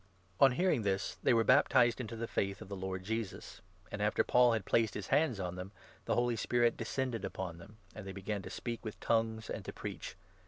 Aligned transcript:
On 0.39 0.53
hearing 0.53 0.81
this, 0.81 1.17
they 1.21 1.31
were 1.31 1.43
baptized 1.43 2.01
into 2.01 2.15
the 2.15 2.25
Faith 2.27 2.59
of 2.59 2.69
the 2.69 2.75
Lord 2.75 3.01
5 3.01 3.07
Jesus, 3.07 3.61
and, 3.91 4.01
after 4.01 4.23
Paul 4.23 4.53
had 4.53 4.65
placed 4.65 4.95
his 4.95 5.09
hands 5.09 5.39
on 5.39 5.57
them, 5.57 5.71
the 6.05 6.15
Holy 6.15 6.33
6 6.33 6.41
Spirit 6.41 6.75
descended 6.75 7.23
upon 7.23 7.59
them, 7.59 7.77
and 7.93 8.07
they 8.07 8.11
began 8.11 8.41
to 8.41 8.49
speak 8.49 8.83
with' 8.83 8.99
tongues' 8.99 9.47
and 9.51 9.63
to 9.63 9.71
preach. 9.71 10.15